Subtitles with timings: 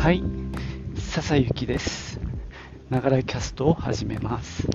[0.00, 0.24] はい、
[0.96, 2.22] 笹幸です。
[2.88, 4.66] ながらキャストを始めます。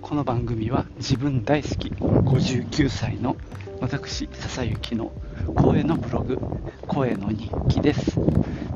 [0.00, 3.36] この番組は自分大好き59歳の
[3.80, 5.12] 私、笹幸の
[5.54, 6.38] 声のブログ、
[6.88, 8.18] 声の日記です。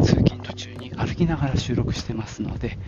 [0.05, 2.79] 通勤途中に歩きながら収録してますので、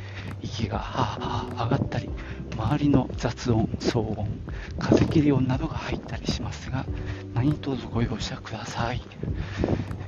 [0.40, 2.08] 息がはあはあ上がったり、
[2.56, 4.28] 周りの雑音、騒音、
[4.78, 6.86] 風切り音などが入ったりしますが、
[7.34, 9.02] 何卒ご容赦ください。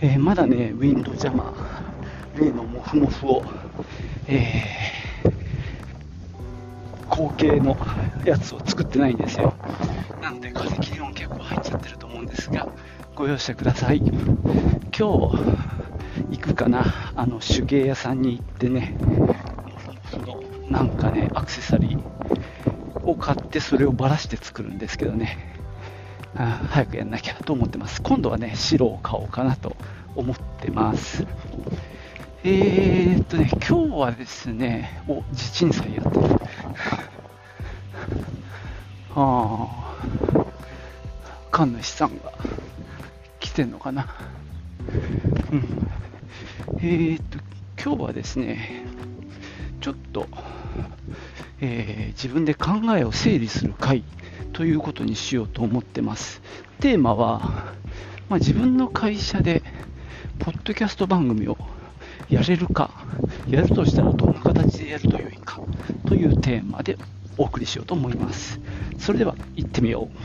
[0.00, 1.85] えーまだね、ウィンドジャマー、
[2.36, 3.44] 例のモフモフを、
[4.28, 4.96] えー
[7.16, 7.74] 後継の
[8.26, 9.54] やつを作ってないんですよ。
[10.20, 12.68] なので風切り音結構入っちゃってると思うんですが、
[13.14, 14.00] ご容赦ください。
[14.00, 18.98] 今日行くかな、あの手芸屋さんに行ってね、
[20.10, 22.00] そのなんかね、アクセサリー
[23.02, 25.38] を買ってそれをばらして作るんですけどね、
[26.34, 28.02] あ早くやんなきゃと思ってます。
[28.02, 29.74] 今度はね、白を買おうかなと
[30.14, 31.24] 思ってます。
[32.48, 36.24] えーっとね、今日はですね、お、地鎮祭やってる。
[39.16, 40.46] ああ、
[41.50, 42.32] 神主さんが
[43.40, 44.14] 来てんのかな。
[45.50, 45.88] うん。
[46.78, 47.40] えーっと、
[47.84, 48.84] 今日はですね、
[49.80, 50.28] ちょっと、
[51.60, 54.04] えー自分で考えを整理する会
[54.52, 56.40] ということにしようと思ってます。
[56.78, 57.40] テーマは、
[58.28, 59.64] まあ、自分の会社で、
[60.38, 61.58] ポッドキャスト番組を
[62.28, 62.90] やれるか、
[63.48, 65.60] やるとしたらどんな形でやるとよいか
[66.06, 66.98] というテーマで
[67.38, 68.60] お送りしようと思います。
[68.98, 70.16] それでは行ってみよう。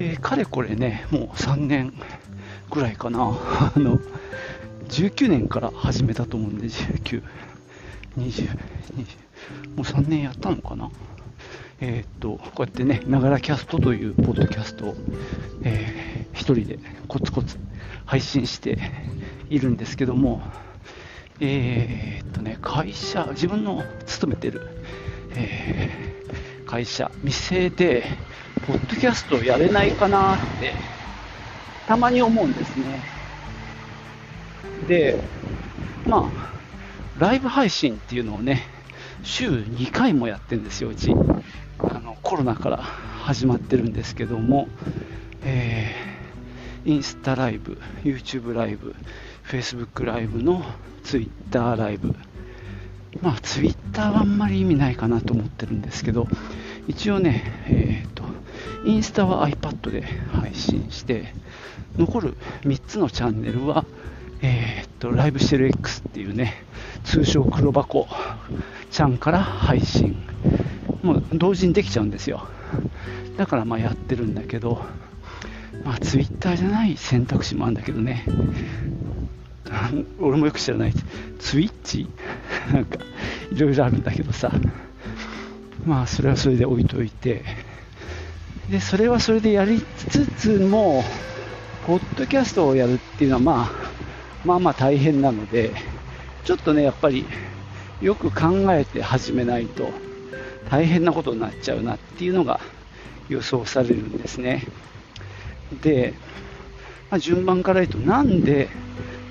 [0.00, 1.92] えーかれこれね、もう3年
[2.70, 3.98] ぐらいかな、あの
[4.88, 7.22] 19年から始めたと思うんで、19、
[8.16, 8.48] 20、
[8.96, 9.27] 20
[9.82, 10.90] う3年やったのかな？
[11.80, 14.94] えーっと、こうやってね、ながらキャストというポッドキャストを、
[15.64, 17.58] えー一人でコツコツ
[18.04, 18.78] 配信して
[19.50, 20.40] いるんですけども、
[21.40, 24.68] えーっとね、会社、自分の勤めてる、
[25.34, 28.04] えー会社、店で、
[28.66, 30.74] ポッドキャストやれないかなって、
[31.86, 33.00] たまに思うんですね。
[34.86, 35.18] で、
[36.06, 36.52] まあ、
[37.18, 38.62] ライブ配信っていうのをね、
[39.22, 41.12] 週2回もやってるんですよ、うち。
[41.80, 44.68] あのコロナから始まってるんですけども、
[45.42, 46.18] えー
[46.88, 48.94] インスタライブ、YouTube ライブ、
[49.44, 50.64] Facebook ライブの
[51.04, 52.14] Twitter ライブ、
[53.20, 56.26] まあ、ツイッターはあんまり意味ないかなと思ってるんですけど、
[56.86, 58.24] 一応ね、えーと、
[58.86, 60.02] インスタは iPad で
[60.32, 61.34] 配信して、
[61.98, 63.84] 残る3つのチャンネルは、
[64.40, 66.62] えーと、ライブしてる X っていうね、
[67.04, 68.08] 通称黒箱。
[68.90, 70.16] ちゃんから配信。
[71.02, 72.46] もう同時にできちゃうんですよ。
[73.36, 74.82] だからまあやってるんだけど、
[75.84, 78.24] まあ、ツイッターじゃない選択肢もあるんだけどね。
[80.20, 80.92] 俺もよく知らない。
[81.38, 82.08] ツイッチ？
[82.72, 82.98] なんか、
[83.52, 84.52] いろいろあるんだけどさ。
[85.86, 87.44] まあ、それはそれで置いといて。
[88.70, 91.04] で、それはそれでやりつつも、
[91.86, 93.70] ポッドキャストをやるっていうのは、まあ、
[94.44, 95.72] まあまあ大変なので、
[96.44, 97.24] ちょっとね、やっぱり、
[98.00, 99.90] よく考えて始めないと、
[100.70, 102.60] 大変なことになっちゃうなっていうのが
[103.28, 104.64] 予想されるんですね。
[105.82, 106.14] で、
[107.10, 108.68] まあ、順番から言うと、なんで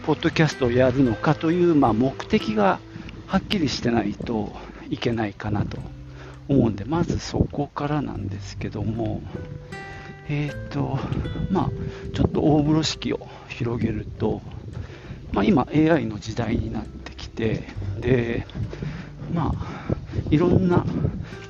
[0.06, 2.80] ポッドキャストをやるのかという、まあ、目的が
[3.28, 4.54] はっきりしてないと
[4.90, 5.78] いけないかなと
[6.48, 9.22] 思うんで、まずそこからなんですけども、
[10.30, 11.00] えっ、と、
[11.52, 11.70] まあ、
[12.14, 14.42] ちょっと大風呂敷を広げると、
[15.32, 17.64] まあ、今 AI の時代になってて、
[18.00, 18.48] で、
[19.34, 19.96] まあ、
[20.32, 20.86] いろんな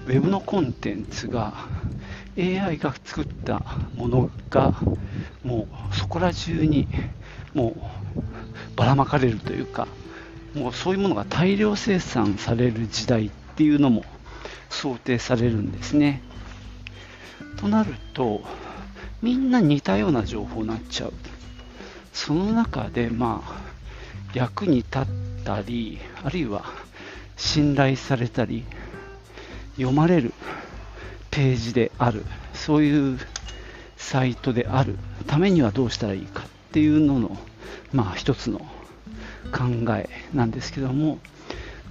[0.06, 1.54] ウェブのコンテンツが
[2.38, 3.64] AI が作った
[3.96, 4.76] ものが
[5.44, 6.88] もうそこら中に
[7.54, 7.76] も
[8.16, 9.88] うばらまかれるというか
[10.54, 14.04] もうそういうものが大量生産される時代っていうのも
[14.70, 16.22] 想定されるんですね。
[17.58, 18.42] となると
[19.22, 21.14] みんな似たような情報になっちゃう。
[22.14, 23.68] その中でまあ
[24.34, 25.06] 役に立っ
[25.48, 26.66] たりあるいは
[27.38, 28.66] 信頼されたり
[29.78, 30.34] 読まれる
[31.32, 33.18] ページであるそういう
[33.96, 37.38] サイトであるためにはどうしたらいいかっていうのの
[37.94, 38.60] まあ一つの
[39.54, 41.20] 考えなんですけども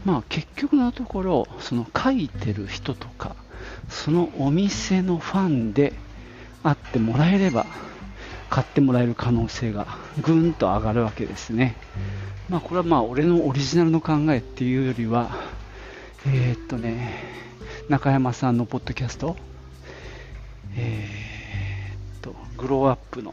[0.04, 3.36] まあ結局のところその書いてる人とか
[3.88, 5.94] そのお店のファンで
[6.62, 7.64] あってもらえれば
[8.50, 9.86] 買ってもらえる可能性が
[10.20, 11.76] ぐんと上がるわけですね。
[12.48, 15.30] まあこれはまあ俺のオリジナルの考えっていうよりは
[16.26, 17.36] えーっとね
[17.88, 19.36] 中山さんのポッドキャスト、
[20.76, 23.32] えー、っと、グローアップの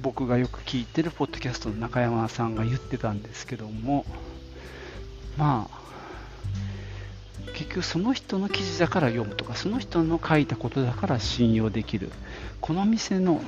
[0.00, 4.06] 僕がよく聞いてるポッドキャストの中山さんが言ってたんですけども、
[5.36, 5.80] まあ、
[7.54, 12.12] 結局その人の記事だから読むとか、その人の書いたことだから信用できる。
[12.60, 13.40] この店の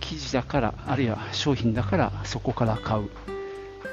[0.00, 3.08] 記事だから、あるいは商品だからそこから買う。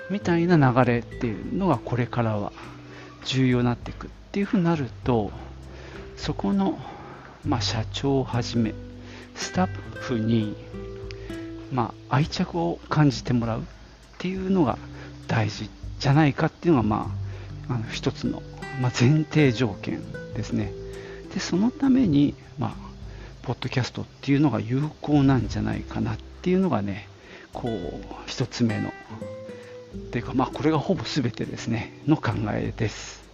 [0.10, 2.52] みたいな流れっていうのがこれからは
[3.26, 5.32] 重要になっていくっていうふうになると、
[6.16, 6.80] そこの、
[7.46, 8.74] まあ、社長をはじめ、
[9.36, 10.56] スタッフに、
[11.72, 13.64] まあ、愛着を感じてもらうっ
[14.18, 14.78] ていうのが
[15.28, 15.70] 大事
[16.00, 17.12] じゃないかっていうのが、ま
[17.70, 18.42] あ、あの一つの、
[18.82, 20.02] まあ、前提条件
[20.34, 20.72] ですね。
[21.34, 22.74] で、そのために、まあ、
[23.44, 27.08] ポッドキャストっていうのが有効なんじゃないかなっていうのがね、
[27.54, 27.72] こう、
[28.26, 28.92] 一つ目の、
[29.96, 33.28] っていうか、まあ、これがほぼ全てですね、の考えです。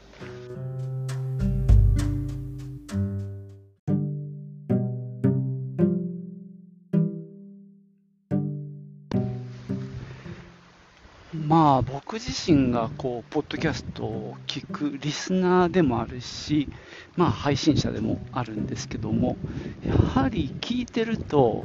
[11.53, 16.67] まあ僕自身がこうポッドキャストを聞くリスナーでもあるし、
[17.15, 19.38] まあ、配信者でもあるんですけども
[19.85, 21.63] やはり聞いてると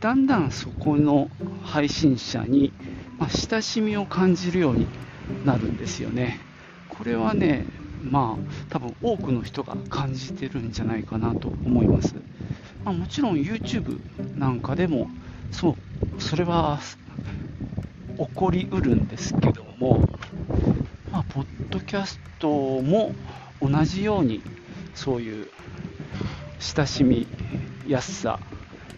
[0.00, 1.28] だんだんそこの
[1.62, 2.72] 配信者に、
[3.18, 4.86] まあ、親しみを感じるように
[5.44, 6.40] なるんですよね。
[6.88, 7.66] これはね
[8.02, 12.14] まあ多分多くの人が感じてるんじゃないかなと思います。
[12.84, 13.98] まあ、もちろん YouTube
[14.38, 15.10] なんかでも
[15.50, 16.78] そうそれは
[18.18, 20.08] 起こりうるんですけども、
[21.10, 23.14] まあ、ポッドキャストも
[23.60, 24.42] 同じように
[24.94, 25.48] そういう
[26.58, 27.26] 親しみ
[27.86, 28.40] やすさ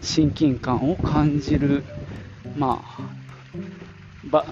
[0.01, 1.83] 親近感を感じる、
[2.55, 3.18] まあ、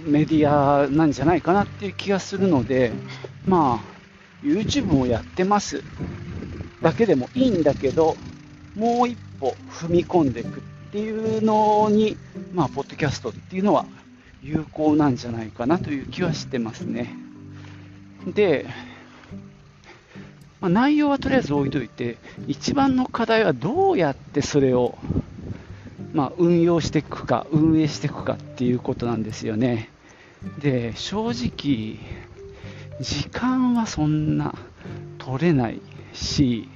[0.06, 2.92] メディアなんじゃないかなっていう気がするので、
[3.46, 3.98] まあ、
[4.44, 5.84] YouTube もやってます
[6.82, 8.16] だけでもいいんだけど、
[8.76, 12.18] もう一歩踏み込んでいくっていうのに、
[12.54, 13.86] まあ、ポッドキャストっていうのは
[14.42, 17.14] 有効なんじゃないかなという気はしてますね。
[18.26, 18.66] で、
[20.60, 24.98] まあ、内容はとりあえず置いといて、一番の課題はどうやってそれを、
[26.18, 29.90] まあ、運用していくか、運営していくかっていうことなんですよね。
[30.60, 32.00] で、正直、
[33.00, 34.56] 時間はそんな
[35.20, 35.80] 取れない
[36.14, 36.70] し、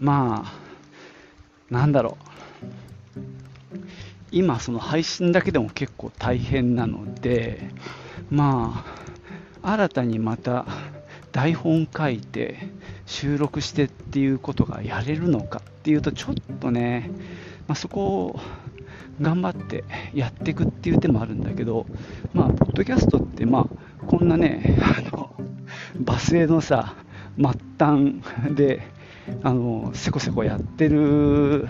[0.00, 2.34] まあ、なんだろう、
[4.32, 7.70] 今その配信だけでも結構大変なので
[8.30, 8.84] ま
[9.62, 10.66] あ新たにまた
[11.30, 12.68] 台本書いて
[13.06, 17.10] 収録してっていうことがやれるのかっていうとちょっとね、
[17.66, 18.40] まあ、そこを
[19.20, 21.86] 頑張ってやっていくっていう手もあるんだけど
[22.32, 25.34] まあポッドキャストってまあこんなね あの
[26.00, 26.94] バスへのさ
[27.36, 27.46] 末
[27.78, 28.14] 端
[28.54, 28.82] で
[29.42, 31.68] あのせこせこやってる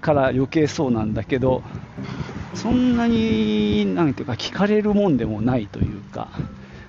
[0.00, 1.62] から余計そうなんだけど
[2.54, 6.28] そんなになんていうか聞かれるもんでもないというか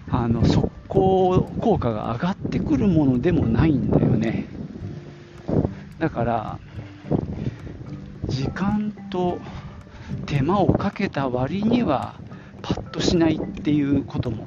[0.10, 4.46] あの速攻効果が上がってくるものでもないんだよね。
[5.98, 6.60] だから
[8.28, 9.40] 時間と
[10.26, 12.16] 手間をかけた割には
[12.62, 14.46] パッとしないっていうことも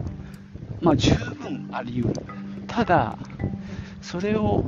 [0.80, 2.20] まあ十分あり得る。
[2.66, 3.18] ただ
[4.00, 4.64] それを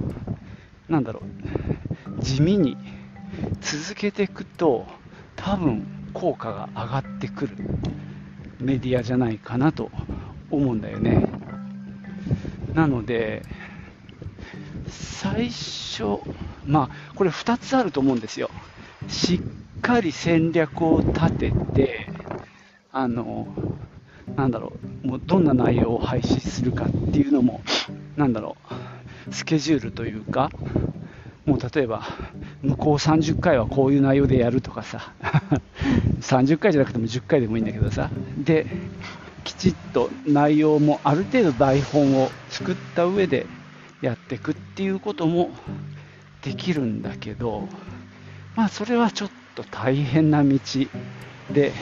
[0.89, 2.77] なんだろう地味に
[3.61, 4.87] 続けていくと
[5.37, 7.57] 多分効果が上がってくる。
[8.61, 9.91] メディアじゃないかなと
[10.51, 11.27] 思うんだよね。
[12.75, 13.43] なので
[14.89, 16.21] 最初
[16.67, 18.51] まあこれ2つあると思うんですよ。
[19.11, 19.41] し
[19.79, 22.07] っかり戦略を立てて
[22.93, 23.49] あの
[24.37, 24.73] なんだろ
[25.05, 27.61] うもうどんな内容を配信するかっていうのも
[28.17, 28.57] なんだろ
[29.29, 30.51] うスケジュールというか
[31.45, 32.07] もう例えば
[32.63, 35.13] 向こう30回はこういう内容でやるとかさ
[36.21, 38.67] 30回じゃなくても10回でもいいんだけどさで
[39.43, 43.47] きちっと内容もある程度台本を作った上で
[44.01, 45.51] やっていくっていうことも
[46.43, 47.69] できるんだけど
[48.57, 50.59] まあそれはちょっと大変な道
[51.53, 51.73] で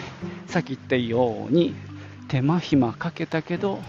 [0.47, 1.75] さっき言ったように
[2.29, 3.81] 手間暇かけたけど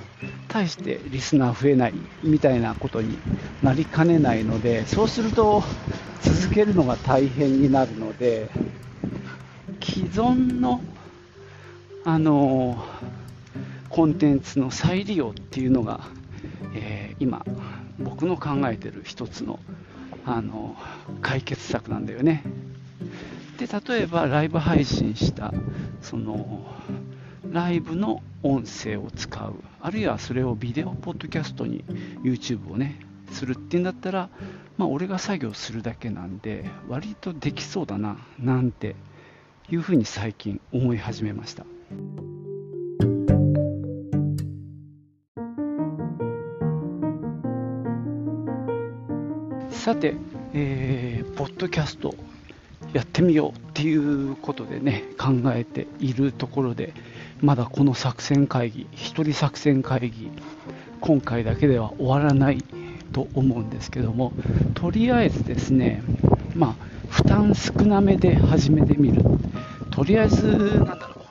[0.48, 1.93] 大してリスナー増えない
[2.24, 3.17] みたいなことに
[3.62, 5.63] なりかねないのでそうすると
[6.21, 8.50] 続けるのが大変になるので
[9.81, 10.81] 既存の
[12.05, 12.83] あの
[13.89, 16.01] コンテンツの再利用っていうのが、
[16.74, 17.43] えー、今
[18.00, 19.59] 僕の考えてる一つの
[20.25, 20.75] あの
[21.21, 22.43] 解決策なんだよね。
[23.59, 25.53] で例えばライブ配信した
[26.01, 26.65] その
[27.51, 31.83] ライブの音声を使うあるいはそれをビデオポッドキャストに
[32.23, 33.01] YouTube をね
[33.31, 34.29] するっていうんだったら、
[34.77, 38.95] まあ、俺が作業するだけなんで割とできそうだななんて
[39.69, 41.65] いうふうに最近思い始めました。
[49.69, 50.15] さて、
[50.53, 52.13] えー、ポッドキャスト
[52.93, 56.93] やってみようっていうことでね考えているところで
[57.41, 60.31] まだこの作戦会議一人作戦会議
[61.01, 62.63] 今回だけでは終わらない
[63.13, 64.34] と思うんですけども
[64.74, 66.03] とりあえずですね
[66.55, 69.24] まあ負担少なめで始めてみる。
[69.91, 71.25] とりあえずなんだろ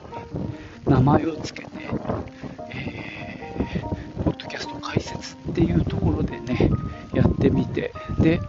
[0.85, 1.89] う名前を付けて、
[2.71, 6.69] えー、ポッドキャスト解説っていうところでね
[7.13, 7.93] やってみて。
[8.19, 8.39] で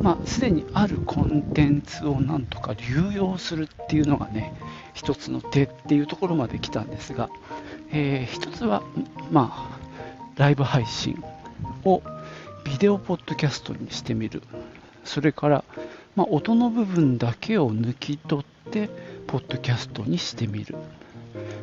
[0.00, 4.54] まあ、すでにあるコンテンツをなんとか流用するっていうのがね、
[4.94, 7.30] 一つの手っていうところまで来たんですが、
[7.92, 8.82] えー、一つは、
[9.30, 9.78] まあ、
[10.36, 11.22] ライブ配信
[11.84, 12.02] を
[12.64, 14.42] ビデオポッドキャストにしてみる。
[15.04, 15.64] それから、
[16.14, 18.90] まあ、音の部分だけを抜き取って、
[19.26, 20.74] ポッドキャストにしてみる。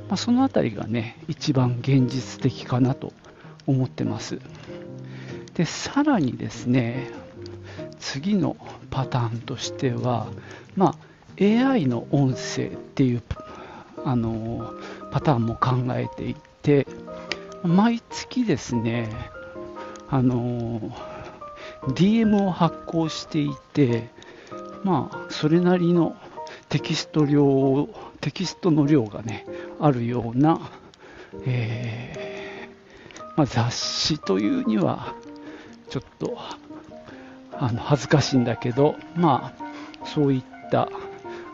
[0.07, 3.13] まあ、そのあたりがね、一番現実的かなと
[3.67, 4.39] 思ってます。
[5.53, 7.11] で、さらにですね、
[7.93, 8.57] 次の
[8.89, 10.27] パターンとしては、
[10.75, 13.23] まあ、AI の音声っていう
[14.05, 14.73] あの
[15.11, 16.87] パターンも考えていて、
[17.63, 19.09] 毎月ですね、
[20.09, 20.81] あの
[21.87, 24.09] DM を発行していて、
[24.83, 26.15] まあ、それなりの
[26.69, 27.87] テキスト量、
[28.19, 29.45] テキストの量がね、
[29.79, 30.59] あるような、
[31.45, 35.15] えー、まあ、雑誌というには、
[35.89, 36.37] ちょっと
[37.59, 40.89] あの恥ずかしいんだけど、まあ、そういった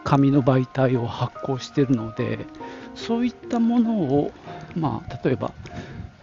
[0.03, 2.39] 紙の媒体を発行しているので、
[2.95, 4.31] そういったものを、
[4.75, 5.53] まあ、例えば、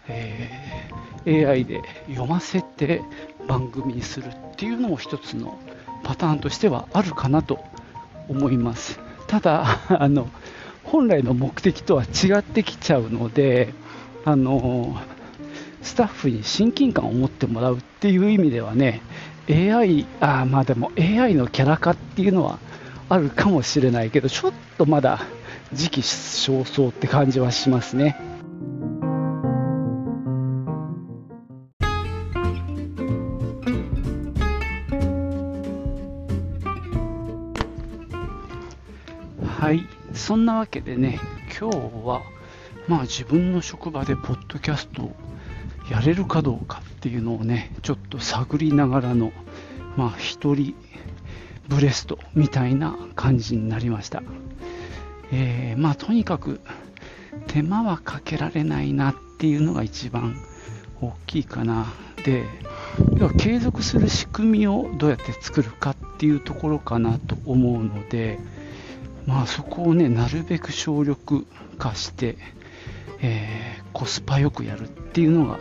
[0.09, 3.03] えー、AI で読ませて
[3.47, 5.59] 番組にするっていうのも一つの
[6.03, 7.65] パターンとしてはあるかなと
[8.29, 8.99] 思います。
[9.27, 10.29] ただ、 あの
[10.85, 13.73] 本来の目的とは違ってきちゃうので、
[14.25, 14.97] あの
[15.83, 19.01] スタッフに親近感を持ってもらうっていう意味ではね、
[19.49, 22.59] AI、あまあでも AI のキャラ化っていうのは
[23.09, 25.21] あるかもしれないけど、ちょっとまだ
[25.73, 28.17] 時期尚早って感じはしますね。
[39.61, 41.19] はい、そんなわけでね、
[41.59, 42.23] 今日は、
[42.89, 45.17] まあ自分の職場でポッドキャストを
[45.91, 49.33] やれるかどうかっていうのをね、ちょっと探りながらの、
[49.97, 50.75] まあ、一人
[51.69, 54.23] ブレストみたいな感じになりました。
[55.33, 56.61] えー、まあ、とにかく
[57.49, 60.37] 手間はかけられないなっていうのが一番
[61.01, 61.87] 大きいかな。
[62.25, 62.45] で、
[63.19, 68.39] 要は継続する仕組みをどうやって作るかっていうところかなと思うので、
[69.27, 71.47] まあ、そこをね、なるべく省力
[71.79, 72.37] 化して、
[73.21, 75.59] えー、コスパよくやるっていうのが、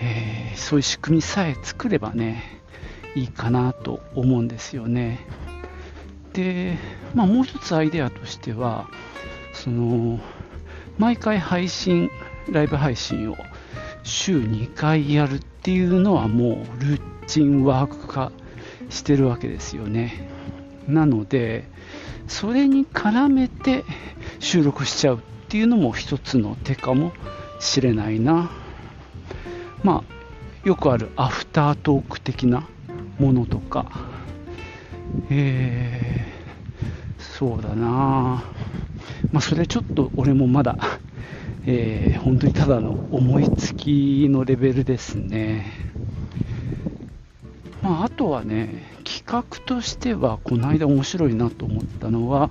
[0.00, 2.60] えー、そういう仕組みさえ作ればね、
[3.14, 5.20] いいかなと思うんですよね。
[6.32, 6.78] で、
[7.14, 8.88] まあ、もう一つアイデアとしては、
[9.52, 10.20] その、
[10.98, 12.10] 毎回配信、
[12.50, 13.36] ライブ配信を
[14.02, 18.32] 週2回やるっていうのはもうルーチンワーク化
[18.88, 20.28] してるわけですよね。
[20.88, 21.68] なので、
[22.26, 23.84] それに絡めて
[24.38, 27.10] 収録しちゃうっていうのも一つの手かも
[27.58, 28.52] しれないな。
[29.82, 32.68] まあ、よくあるアフタートーク的な
[33.18, 33.90] ものとか、
[35.28, 38.44] えー、そうだな。
[39.32, 40.78] まあ、それちょっと俺もまだ、
[41.66, 45.66] えー、本当にただの思いつきのレベルですね。
[47.82, 52.50] まあ、あとはね、企画としては、この間面白いなと思ったのは、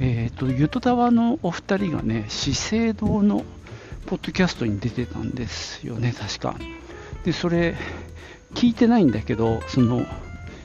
[0.00, 3.44] えっ、ー、と、ゆとたわのお二人がね、資生堂の
[4.06, 6.56] ポッドキャストに出てたんですよね、確か。
[7.24, 7.74] で、それ、
[8.54, 10.06] 聞いてないんだけど、その、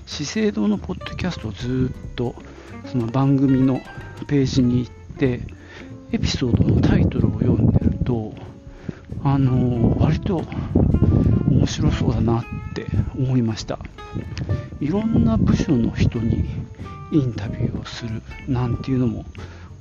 [0.05, 2.35] 資生堂のポッドキャストをずっと、
[2.85, 3.81] その番組の
[4.27, 5.41] ページに行って、
[6.11, 8.33] エピソードのタイトルを読んでると、
[9.23, 10.43] あの割と
[11.49, 12.43] 面白そうだなっ
[12.75, 12.85] て
[13.17, 13.79] 思いました。
[14.79, 16.45] いろんな部署の人に
[17.13, 19.23] インタビューをするなんていうのも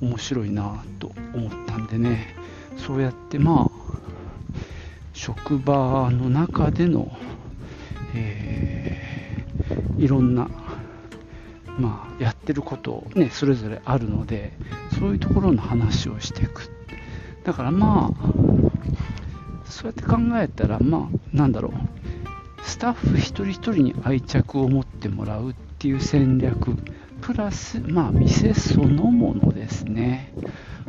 [0.01, 2.35] 面白いなと思ったんでね。
[2.77, 3.83] そうやってまあ
[5.13, 7.11] 職場の中での、
[8.13, 10.47] えー、いろんな
[11.79, 14.53] まあ、やってることをねそれぞれあるので
[14.99, 16.69] そういうところの話をしていく。
[17.43, 21.71] だからまあそうやって考えたらまあなんだろう。
[22.63, 26.77] スタッフ一人一人に愛着を持ってもらうっていう戦略
[27.19, 30.33] プラス、まあ、店そのものですね。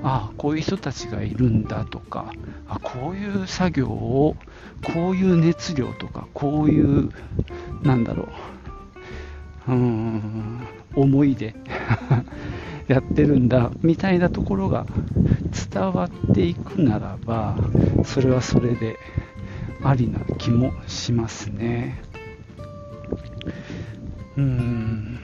[0.05, 2.33] ああこういう人たちがいるんだとか
[2.69, 4.37] あこういう作業を
[4.85, 7.11] こういう熱量とかこういう
[7.83, 8.29] なんだろ
[9.67, 10.61] ううーん
[10.95, 11.57] 思いで
[12.87, 14.87] やってるんだみたいなところが
[15.73, 17.59] 伝わっていくならば
[18.05, 18.97] それはそれで
[19.83, 22.01] ありな気もしますね。
[24.37, 25.21] うん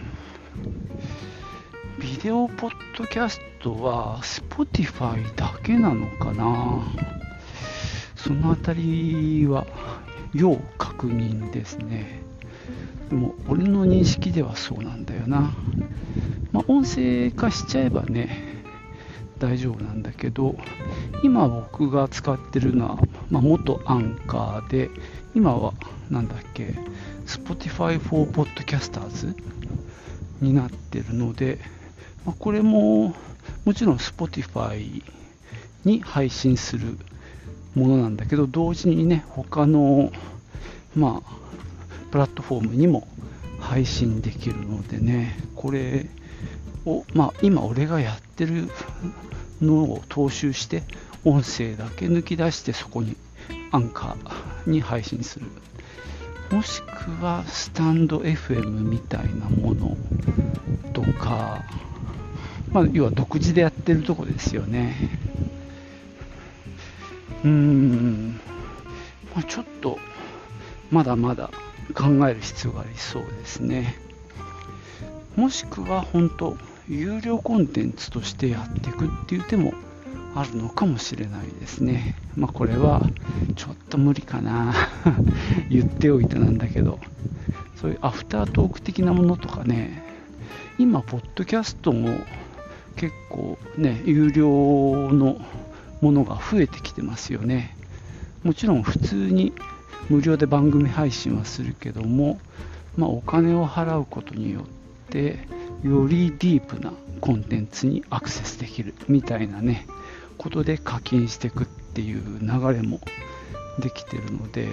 [1.99, 6.87] ビデオポッドキャストは Spotify だけなのかな？
[8.14, 9.67] そのあたりは
[10.33, 12.23] 要確認ですね。
[13.09, 15.55] でも俺の認識ではそうなんだよな。
[16.52, 18.50] まあ、音声化しちゃえばね
[19.40, 20.54] 大丈夫なんだけど
[21.25, 22.99] 今僕が使ってるのは、
[23.30, 24.90] まあ、元アンカーで
[25.35, 25.73] 今は
[26.11, 26.75] なんだっけ
[27.26, 29.35] Spotify for Podcasters
[30.40, 31.59] になってるので、
[32.26, 33.14] まあ、これも
[33.64, 35.02] もちろん Spotify
[35.85, 36.99] に配信する
[37.75, 40.12] ものなんだけど同時にね他の
[40.94, 41.40] まあ
[42.11, 43.09] プラットフォームにも
[43.59, 46.06] 配信できるのでねこれ
[46.87, 48.68] を、まあ、今俺がやってる
[49.60, 50.82] のを踏襲して
[51.25, 53.16] 音声だけ抜き出してそこに
[53.72, 55.46] アンカーに配信する。
[56.50, 59.96] もしくはスタンド FM みたいなもの
[60.92, 61.62] とか、
[62.72, 64.96] まあ、要は独自でやってるとこですよね。
[67.44, 68.40] うーん、
[69.34, 69.99] まあ、ちょっと
[70.90, 71.50] まだまだ
[71.94, 74.10] 考える必要がありそうですね。
[75.37, 76.56] もしくは本当
[76.88, 79.72] 有料コンテンツとしてやっていくっていう手も
[80.34, 82.16] あるのかもしれないですね。
[82.37, 83.02] まあこれは
[83.56, 84.75] ちょっと無理かな
[85.70, 86.99] 言っておいてなんだけど
[87.76, 90.02] そういうアフタートーク的なものとかね
[90.78, 92.18] 今ポッドキャストも
[92.96, 94.48] 結構ね有料
[95.12, 95.40] の
[96.00, 97.76] ものが増えてきてますよね。
[98.42, 99.52] もちろん普通に
[100.09, 102.40] 無料で番組配信はするけども、
[102.96, 104.80] まあ、お金を払うことによって
[105.11, 105.38] て
[105.83, 109.87] よりディープなコンテンツにアクセスできるみたいなね
[110.38, 113.01] ことで課金していくっていう流れも
[113.81, 114.68] できてるので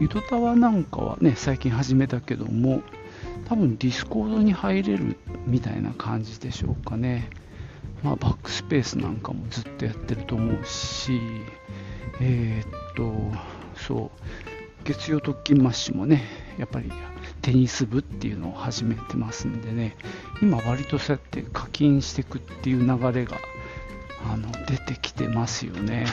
[0.00, 2.82] ゆとたわなんかはね最近始めたけども
[3.48, 7.30] 多分ディスコードに入れるみたいな感じでしょうかね。
[8.02, 11.20] まあバックスペースなんかもずっとやってると思うし
[12.20, 13.12] えー、っと
[13.76, 16.24] そう月曜トッキンマッシュもね
[16.58, 16.92] やっぱり
[17.48, 19.96] テニス部っていうのを始めてますんでね
[20.42, 23.38] 今割とそうやって課金していくっていう流れが
[24.30, 26.04] あの出てきてますよね。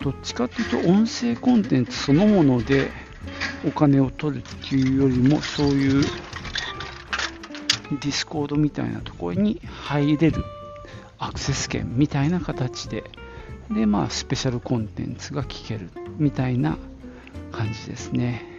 [0.00, 2.90] どっちかっていうと音声コンテンツそのもので
[3.66, 10.42] お金を取るっていうよりもそういうディスコードみたいなところに入れる
[11.18, 13.04] アクセス権みたいな形で
[13.70, 16.78] でまあスペシャルコンテンツが聞けるみたいな
[17.52, 18.51] 感じですね。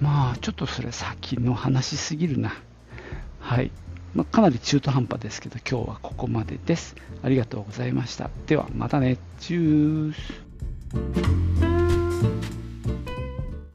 [0.00, 2.54] まあちょっとそれ先の話すぎるな。
[3.40, 3.70] はい、
[4.14, 6.96] まあ、かなり中途半端ですけど今日はここまでです。
[7.22, 8.30] ありがとうございました。
[8.46, 9.18] ではまたね。
[9.40, 10.14] チュー
[11.52, 11.55] ス。